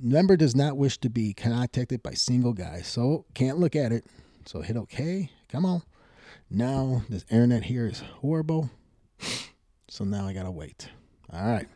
[0.00, 4.06] Member does not wish to be contacted by single guys, so can't look at it.
[4.46, 5.30] So hit OK.
[5.50, 5.82] Come on.
[6.48, 8.70] Now this internet here is horrible.
[9.90, 10.90] So now I gotta wait.
[11.32, 11.66] All right.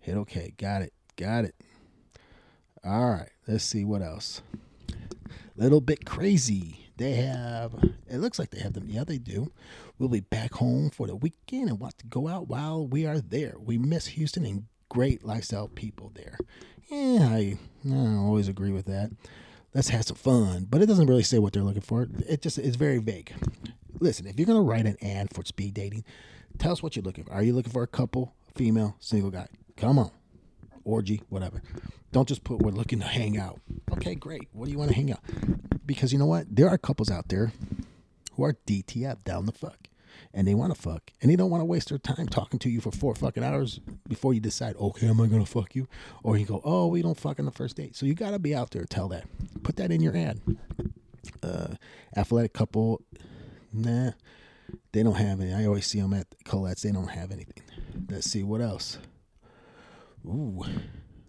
[0.00, 0.54] Hit OK.
[0.58, 0.92] Got it.
[1.16, 1.54] Got it.
[2.84, 3.30] All right.
[3.46, 4.42] Let's see what else.
[5.56, 6.88] Little bit crazy.
[6.96, 7.74] They have.
[8.10, 8.88] It looks like they have them.
[8.88, 9.52] Yeah, they do.
[9.98, 13.18] We'll be back home for the weekend and want to go out while we are
[13.18, 13.56] there.
[13.58, 16.38] We miss Houston and great lifestyle people there.
[16.88, 17.58] Yeah, I,
[17.90, 19.10] I always agree with that.
[19.74, 22.06] Let's have some fun, but it doesn't really say what they're looking for.
[22.28, 23.32] It just it's very vague.
[23.98, 26.04] Listen, if you're gonna write an ad for speed dating,
[26.58, 27.32] tell us what you're looking for.
[27.32, 29.48] Are you looking for a couple, female, single guy?
[29.76, 30.10] Come on,
[30.84, 31.60] orgy, whatever.
[32.12, 33.60] Don't just put we're looking to hang out.
[33.92, 34.48] Okay, great.
[34.52, 35.20] What do you want to hang out?
[35.84, 36.46] Because you know what?
[36.54, 37.52] There are couples out there
[38.38, 39.88] who are DTF down the fuck
[40.32, 42.70] and they want to fuck and they don't want to waste their time talking to
[42.70, 45.88] you for four fucking hours before you decide, okay, am I to fuck you?
[46.22, 47.96] Or you go, oh, we don't fuck on the first date.
[47.96, 48.84] So you got to be out there.
[48.84, 49.24] Tell that.
[49.64, 50.40] Put that in your ad.
[51.42, 51.74] Uh,
[52.16, 53.02] athletic couple,
[53.72, 54.12] nah,
[54.92, 55.52] they don't have any.
[55.52, 56.82] I always see them at Colette's.
[56.82, 57.62] They don't have anything.
[58.08, 58.98] Let's see what else.
[60.24, 60.64] Ooh.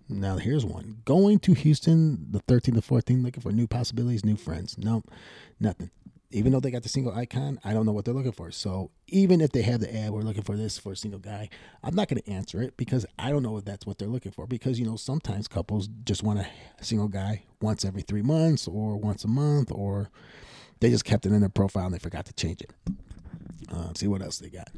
[0.07, 1.01] Now here's one.
[1.05, 4.77] Going to Houston the 13th to 14th, looking for new possibilities, new friends.
[4.77, 5.11] Nope,
[5.59, 5.89] nothing
[6.31, 8.51] even though they got the single icon, I don't know what they're looking for.
[8.51, 11.49] So even if they have the ad, we're looking for this for a single guy,
[11.83, 14.31] I'm not going to answer it because I don't know if that's what they're looking
[14.31, 14.45] for.
[14.45, 16.47] Because, you know, sometimes couples just want a
[16.81, 20.11] single guy once every three months or once a month, or
[20.79, 22.71] they just kept it in their profile and they forgot to change it.
[23.71, 24.69] Uh, see what else they got.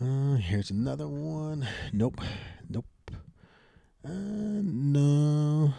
[0.00, 1.66] Uh, here's another one.
[1.92, 2.20] Nope.
[2.68, 2.84] Nope.
[4.04, 5.72] Uh, no.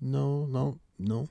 [0.00, 1.28] No, no, no.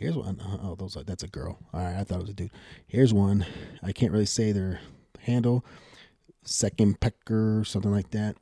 [0.00, 0.40] Here's one.
[0.40, 1.58] Uh, oh, those are, that's a girl.
[1.74, 2.50] All right, I thought it was a dude.
[2.86, 3.44] Here's one.
[3.82, 4.80] I can't really say their
[5.18, 5.62] handle.
[6.42, 8.36] Second pecker, something like that.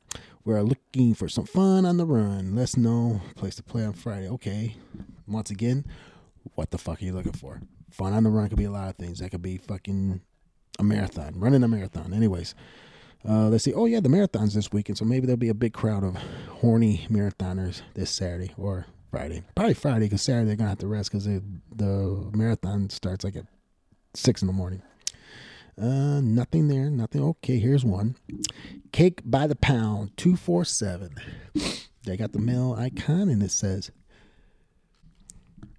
[0.45, 2.55] We're looking for some fun on the run.
[2.55, 4.29] Let's know place to play on Friday.
[4.29, 4.77] Okay.
[5.27, 5.85] Once again,
[6.55, 7.61] what the fuck are you looking for?
[7.91, 9.19] Fun on the run could be a lot of things.
[9.19, 10.21] That could be fucking
[10.79, 12.13] a marathon, running a marathon.
[12.13, 12.55] Anyways,
[13.27, 13.73] uh, let's see.
[13.73, 16.15] Oh yeah, the marathon's this weekend, so maybe there'll be a big crowd of
[16.61, 19.43] horny marathoners this Saturday or Friday.
[19.55, 23.45] Probably Friday because Saturday they're gonna have to rest because the marathon starts like at
[24.13, 24.81] six in the morning.
[25.79, 26.89] Uh, nothing there.
[26.89, 27.23] Nothing.
[27.23, 28.15] Okay, here's one.
[28.91, 31.15] Cake by the pound, two four seven.
[32.05, 33.91] They got the mail icon and it says.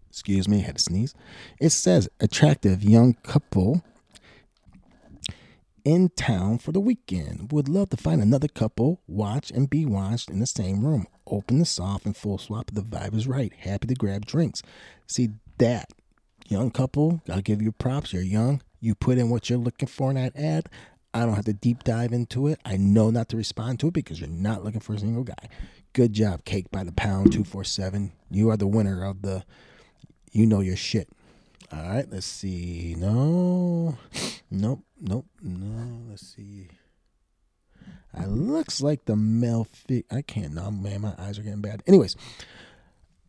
[0.09, 1.14] Excuse me, I had to sneeze.
[1.61, 3.85] It says attractive young couple
[5.85, 7.53] in town for the weekend.
[7.53, 11.07] Would love to find another couple, watch and be watched in the same room.
[11.31, 12.71] Open the soft and full swap.
[12.73, 13.53] The vibe is right.
[13.61, 14.62] Happy to grab drinks.
[15.07, 15.90] See that
[16.49, 17.23] young couple.
[17.31, 18.12] I'll give you props.
[18.12, 18.62] You're young.
[18.81, 20.69] You put in what you're looking for in that ad.
[21.14, 22.61] I don't have to deep dive into it.
[22.64, 25.49] I know not to respond to it because you're not looking for a single guy.
[25.93, 28.12] Good job, Cake by the Pound 247.
[28.31, 29.45] You are the winner of the
[30.33, 31.09] You Know Your Shit.
[31.73, 32.97] All right, let's see.
[32.97, 33.97] No,
[34.51, 36.03] nope, nope, no.
[36.09, 36.69] Let's see.
[38.14, 40.07] It looks like the male fit.
[40.11, 40.55] I can't.
[40.55, 41.83] No, man, my eyes are getting bad.
[41.87, 42.16] Anyways,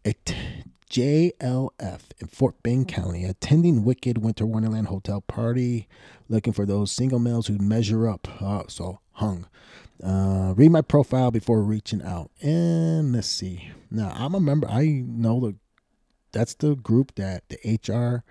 [0.04, 0.36] it
[0.92, 5.88] JLF in Fort Bend County attending Wicked Winter Wonderland Hotel party,
[6.28, 8.28] looking for those single males who measure up.
[8.42, 9.48] Uh, so hung.
[10.04, 12.32] Uh, read my profile before reaching out.
[12.42, 13.72] And let's see.
[13.90, 14.68] Now I'm a member.
[14.68, 15.56] I know the
[16.34, 18.24] that's the group that the HR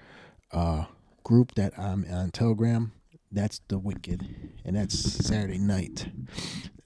[0.52, 0.86] uh,
[1.22, 2.92] group that I'm on Telegram.
[3.32, 4.26] That's the Wicked,
[4.64, 6.08] and that's Saturday night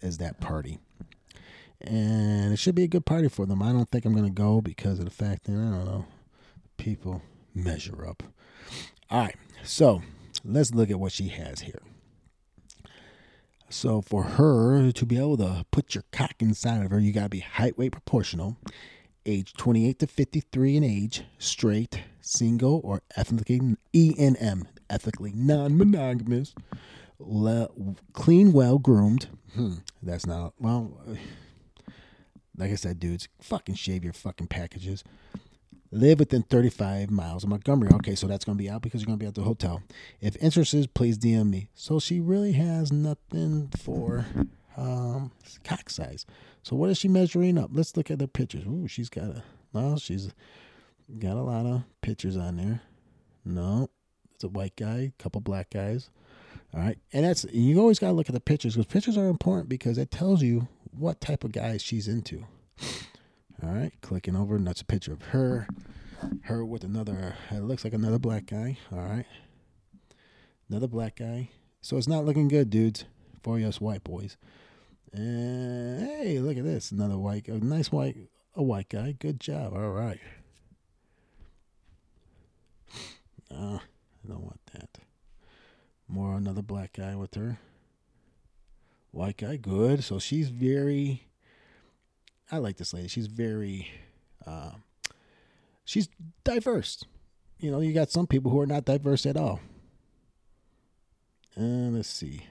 [0.03, 0.79] is that party,
[1.81, 3.63] and it should be a good party for them.
[3.63, 6.05] I don't think I'm gonna go because of the fact that I don't know
[6.77, 7.23] people
[7.55, 8.23] measure up.
[9.11, 10.03] All right, so
[10.45, 11.81] let's look at what she has here.
[13.71, 17.31] So for her to be able to put your cock inside of her, you gotta
[17.31, 18.59] be height weight proportional,
[19.25, 26.55] age 28 to 53 in age, straight, single, or ethnically ENM, ethically non-monogamous,
[27.19, 27.69] le-
[28.13, 29.29] clean, well groomed.
[29.55, 30.99] Hmm, that's not well.
[32.57, 35.03] Like I said, dudes, fucking shave your fucking packages.
[35.91, 37.91] Live within 35 miles of Montgomery.
[37.95, 39.81] Okay, so that's going to be out because you're going to be at the hotel.
[40.21, 41.69] If interested, please DM me.
[41.75, 44.27] So she really has nothing for
[44.77, 45.31] um,
[45.63, 46.27] cock size.
[46.65, 47.71] So what is she measuring up?
[47.73, 48.65] Let's look at the pictures.
[48.67, 50.33] Ooh, she's got a, well, she's
[51.19, 52.81] got a lot of pictures on there.
[53.45, 53.91] No,
[54.35, 56.11] it's a white guy, a couple black guys.
[56.73, 56.99] All right.
[57.13, 59.99] And that's, you always got to look at the pictures because pictures are important because
[59.99, 62.45] it tells you what type of guys she's into.
[63.63, 65.67] All right, clicking over, and that's a picture of her.
[66.43, 68.79] Her with another, it looks like another black guy.
[68.93, 69.27] All right.
[70.69, 71.51] Another black guy.
[71.81, 73.05] So it's not looking good, dudes,
[73.43, 74.37] for us white boys.
[75.13, 76.91] And hey, look at this.
[76.91, 78.17] Another white, a nice white,
[78.55, 79.13] a white guy.
[79.13, 79.75] Good job.
[79.75, 80.19] All right.
[83.55, 84.99] Uh, I don't want that.
[86.09, 87.59] More another black guy with her.
[89.11, 90.03] White guy, good.
[90.03, 91.29] So she's very
[92.51, 93.09] I like this lady.
[93.09, 93.89] She's very,
[94.47, 94.73] uh,
[95.85, 96.09] she's
[96.45, 97.05] diverse.
[97.59, 99.61] You know, you got some people who are not diverse at all.
[101.57, 102.47] Uh, let's see.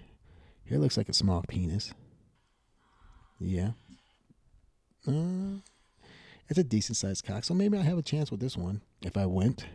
[0.66, 1.94] Here looks like a small penis.
[3.40, 3.72] Yeah.
[5.08, 5.60] Uh,
[6.50, 9.18] it's a decent sized cock, so maybe I have a chance with this one if
[9.18, 9.66] I went.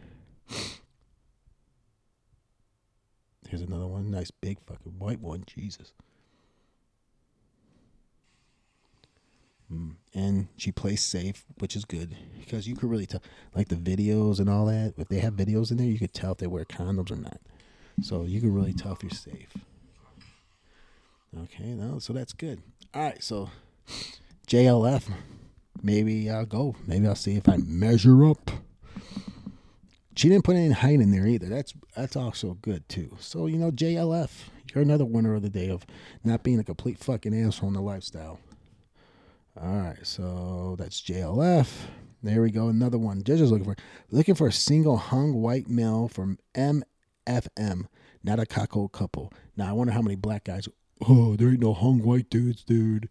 [3.48, 4.10] Here's another one.
[4.10, 5.44] Nice big fucking white one.
[5.46, 5.92] Jesus.
[9.72, 9.94] Mm.
[10.14, 13.22] And she plays safe, which is good because you could really tell,
[13.54, 14.94] like the videos and all that.
[14.98, 17.40] If they have videos in there, you could tell if they wear condoms or not.
[18.02, 19.56] So you can really tell if you're safe.
[21.36, 22.62] Okay, no, so that's good.
[22.94, 23.50] All right, so
[24.46, 25.10] JLF,
[25.82, 26.76] maybe I'll go.
[26.86, 28.50] Maybe I'll see if I measure up.
[30.18, 31.46] She didn't put any height in there either.
[31.46, 33.16] That's that's also good too.
[33.20, 34.30] So you know, JLF,
[34.74, 35.86] you're another winner of the day of
[36.24, 38.40] not being a complete fucking asshole in the lifestyle.
[39.56, 41.70] All right, so that's JLF.
[42.20, 42.66] There we go.
[42.66, 43.22] Another one.
[43.22, 43.76] Judges looking for
[44.10, 47.86] looking for a single hung white male from MFM,
[48.24, 49.32] not a cockle couple.
[49.56, 50.68] Now I wonder how many black guys.
[51.08, 53.08] Oh, there ain't no hung white dudes, dude.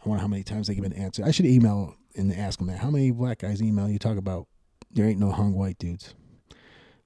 [0.00, 1.24] I wonder how many times they give an answer.
[1.24, 2.78] I should email and ask them that.
[2.78, 4.46] How many black guys email you talk about
[4.94, 6.14] there ain't no hung white dudes?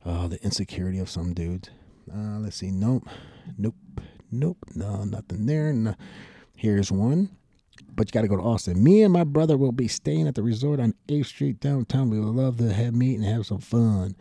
[0.05, 1.71] Oh, the insecurity of some dudes.
[2.13, 2.71] Uh, let's see.
[2.71, 3.09] Nope,
[3.57, 3.75] nope,
[4.31, 4.59] nope.
[4.75, 5.73] No, nothing there.
[5.73, 5.95] No.
[6.55, 7.31] Here's one
[7.95, 8.83] but you got to go to Austin.
[8.83, 12.11] Me and my brother will be staying at the resort on 8th Street downtown.
[12.11, 14.17] We would love to have meet and have some fun.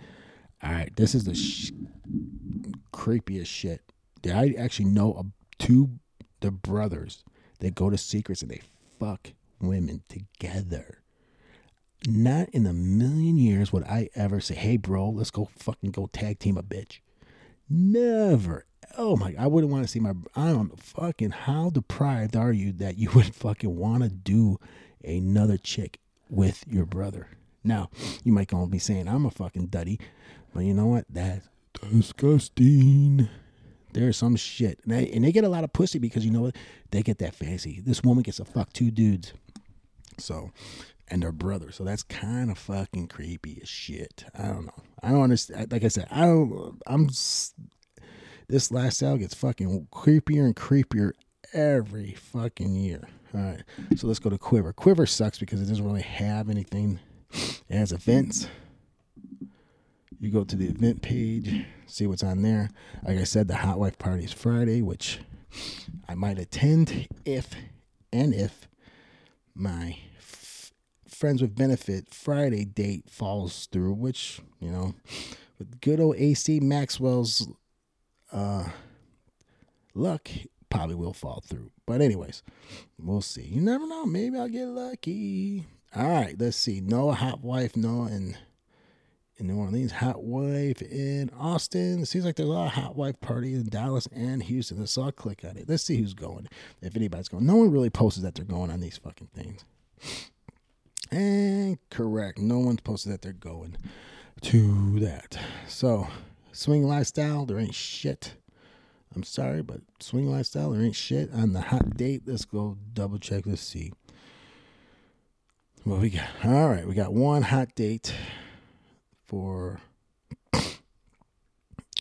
[0.64, 1.72] All right, this is the sh-
[2.92, 3.82] creepiest shit.
[4.26, 5.28] I actually know
[5.60, 5.92] two
[6.40, 7.24] the brothers
[7.60, 8.62] that go to secrets and they
[9.00, 10.97] fuck women together.
[12.06, 16.08] Not in a million years would I ever say, "Hey, bro, let's go fucking go
[16.14, 17.00] tag team a bitch."
[17.70, 18.66] Never,
[18.98, 22.72] oh my, I wouldn't want to see my, I don't fucking, how deprived are you
[22.74, 24.58] that you would fucking want to do
[25.04, 27.28] another chick with your brother?
[27.64, 27.90] Now,
[28.24, 30.00] you might call be saying I'm a fucking duddy,
[30.54, 31.06] but you know what?
[31.10, 33.28] That's disgusting.
[33.94, 34.80] There's some shit.
[34.84, 36.56] And they, and they get a lot of pussy because you know what?
[36.92, 37.82] They get that fancy.
[37.82, 39.34] This woman gets to fuck two dudes.
[40.18, 40.52] So,
[41.10, 41.72] and her brother.
[41.72, 44.26] So that's kind of fucking creepy as shit.
[44.38, 44.84] I don't know.
[45.02, 45.72] I don't understand.
[45.72, 47.08] Like I said, I don't, I'm
[48.50, 51.12] this lifestyle gets fucking creepier and creepier
[51.54, 53.08] every fucking year.
[53.34, 53.64] All right,
[53.98, 54.72] so let's go to Quiver.
[54.72, 57.00] Quiver sucks because it doesn't really have anything.
[57.34, 58.48] It has events.
[60.20, 62.70] You go to the event page, see what's on there.
[63.04, 65.20] Like I said, the Hot Wife Party is Friday, which
[66.08, 67.54] I might attend if
[68.12, 68.68] and if
[69.54, 69.98] my
[71.18, 74.94] Friends with Benefit Friday date falls through, which, you know,
[75.58, 77.48] with good old AC Maxwell's
[78.32, 78.66] uh,
[79.96, 80.30] luck
[80.70, 81.72] probably will fall through.
[81.88, 82.44] But anyways,
[83.00, 83.42] we'll see.
[83.42, 84.06] You never know.
[84.06, 85.66] Maybe I'll get lucky.
[85.96, 86.82] All right, let's see.
[86.82, 88.38] Noah Hot Wife, Noah in
[89.38, 92.02] in New Orleans, Hot Wife in Austin.
[92.02, 94.86] It seems like there's a lot of Hot Wife party in Dallas and Houston.
[94.86, 95.68] So I'll click on it.
[95.68, 96.48] Let's see who's going.
[96.84, 97.48] If anybody's going.
[97.48, 99.66] No one really posts that they're going on these fucking things.
[101.12, 102.40] And correct.
[102.40, 103.78] No one's posted that they're going
[104.42, 105.40] to that.
[105.68, 106.08] So
[106.58, 108.34] Swing lifestyle, there ain't shit.
[109.16, 112.24] I'm sorry, but swing lifestyle, there ain't shit on the hot date.
[112.26, 113.46] Let's go double check.
[113.46, 113.94] Let's see.
[115.84, 116.26] What we got?
[116.44, 118.12] All right, we got one hot date
[119.28, 119.82] for,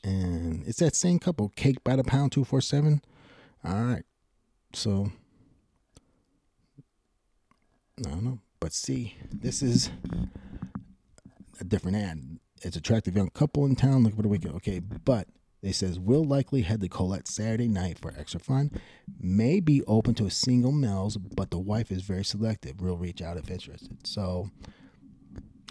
[0.02, 3.02] And it's that same couple, Cake by the Pound 247.
[3.62, 4.04] All right.
[4.72, 5.12] So,
[8.06, 8.38] I don't know.
[8.66, 9.90] But see, this is
[11.60, 12.40] a different ad.
[12.62, 14.02] It's attractive young couple in town.
[14.02, 14.56] Look for the weekend.
[14.56, 15.28] Okay, but
[15.62, 18.72] they says will likely head to Colette Saturday night for extra fun.
[19.20, 22.80] May be open to a single males, but the wife is very selective.
[22.80, 24.04] We'll reach out if interested.
[24.04, 24.50] So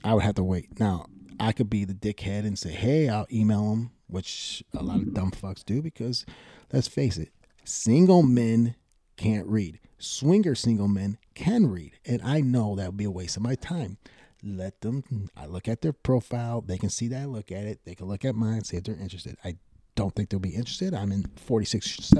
[0.06, 0.80] I would have to wait.
[0.80, 5.02] Now I could be the dickhead and say, "Hey, I'll email them," which a lot
[5.02, 6.26] of dumb fucks do because
[6.72, 7.34] let's face it,
[7.66, 8.76] single men
[9.18, 9.82] can't read.
[9.98, 13.56] Swinger single men can read, and I know that would be a waste of my
[13.56, 13.98] time.
[14.44, 17.80] Let them i look at their profile they can see that i look at it
[17.84, 19.38] they can look at mine see if they're interested.
[19.44, 19.56] I
[19.96, 20.94] don't think they'll be interested.
[20.94, 22.12] I'm in 46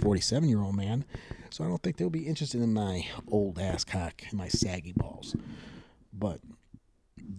[0.00, 1.04] 47 year old man
[1.50, 4.92] so i don't think they'll be interested in my old ass cock and my saggy
[4.92, 5.34] balls.
[6.12, 6.40] But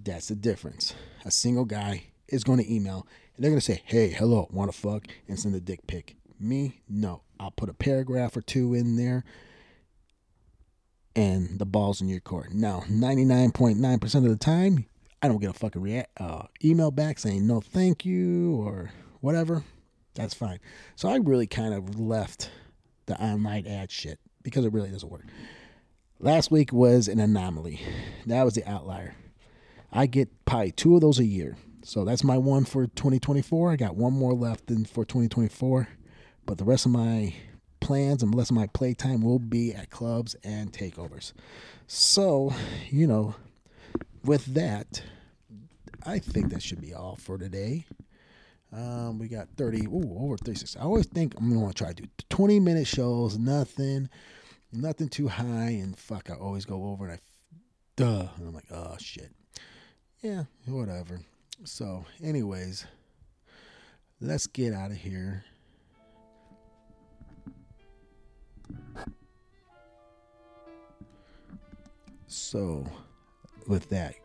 [0.04, 0.96] that's the difference.
[1.24, 4.70] A single guy is going to email and they're going to say hey hello want
[4.70, 5.08] to fuck?
[5.30, 6.18] and send a dick pic.
[6.40, 7.22] Me no.
[7.40, 9.24] I'll put a paragraph or two in there
[11.16, 12.54] and the ball's in your court.
[12.54, 14.86] Now, 99.9% of the time,
[15.22, 18.92] I don't get a fucking rea- uh, email back saying no thank you or
[19.22, 19.64] whatever.
[20.14, 20.60] That's fine.
[20.96, 22.50] So I really kind of left
[23.06, 25.26] the online ad shit because it really doesn't work.
[26.20, 27.82] Last week was an anomaly.
[28.26, 29.16] That was the outlier.
[29.92, 31.58] I get probably two of those a year.
[31.84, 33.72] So that's my one for 2024.
[33.72, 35.88] I got one more left in for 2024.
[36.46, 37.36] But the rest of my
[37.86, 41.34] plans and less of my playtime will be at clubs and takeovers.
[41.86, 42.52] So,
[42.90, 43.36] you know,
[44.24, 45.04] with that,
[46.04, 47.86] I think that should be all for today.
[48.74, 50.76] Um, we got 30, ooh, over 36.
[50.78, 54.10] I always think I'm going to try to do 20 minute shows, nothing,
[54.74, 55.78] nothing too high.
[55.80, 57.20] And fuck, I always go over and I,
[57.98, 58.28] duh.
[58.36, 59.32] And I'm like, oh, shit.
[60.24, 61.22] Yeah, whatever.
[61.66, 62.88] So, anyways,
[64.20, 65.46] let's get out of here.
[72.28, 72.86] So,
[73.68, 74.16] with that,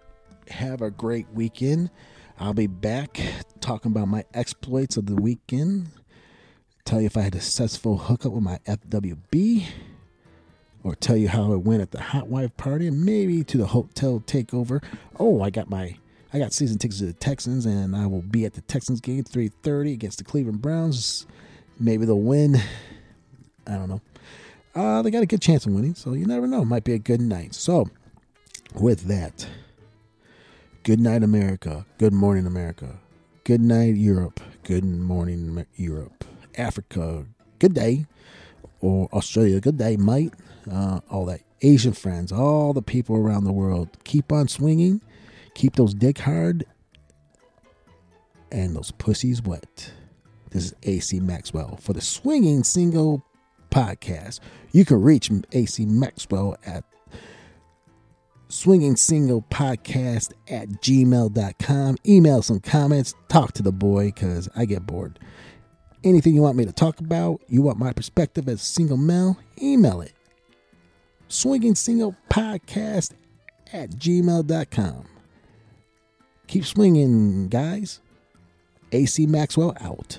[0.49, 1.91] have a great weekend.
[2.39, 3.21] I'll be back
[3.61, 5.89] talking about my exploits of the weekend.
[6.85, 9.67] Tell you if I had a successful hookup with my FWB,
[10.83, 13.67] or tell you how it went at the hot wife party, and maybe to the
[13.67, 14.83] hotel takeover.
[15.19, 15.97] Oh, I got my
[16.33, 19.25] I got season tickets to the Texans, and I will be at the Texans game
[19.25, 21.27] 3:30 against the Cleveland Browns.
[21.79, 22.61] Maybe they'll win.
[23.67, 24.01] I don't know
[24.75, 25.95] uh, they got a good chance of winning.
[25.95, 26.65] So you never know.
[26.65, 27.55] Might be a good night.
[27.55, 27.89] So,
[28.75, 29.49] with that,
[30.83, 31.87] good night, America.
[31.99, 32.99] Good morning, America.
[33.45, 34.41] Good night, Europe.
[34.65, 36.25] Good morning, Europe.
[36.57, 37.27] Africa,
[37.59, 38.07] good day.
[38.81, 40.33] Or Australia, good day, mate.
[40.71, 43.89] Uh, all that Asian friends, all the people around the world.
[44.05, 45.01] Keep on swinging.
[45.55, 46.65] Keep those dick hard
[48.53, 49.93] and those pussies wet.
[50.51, 53.25] This is AC Maxwell for the Swinging Single
[53.71, 54.41] podcast.
[54.73, 56.85] You can reach AC Maxwell at
[58.49, 61.97] swinging single podcast at gmail.com.
[62.07, 65.19] Email some comments, talk to the boy because I get bored.
[66.03, 69.39] Anything you want me to talk about, you want my perspective as a single male,
[69.63, 70.13] email it.
[71.29, 73.13] Swinging single podcast
[73.73, 75.05] at gmail.com.
[76.47, 78.01] Keep swinging, guys.
[78.93, 80.19] AC Maxwell out.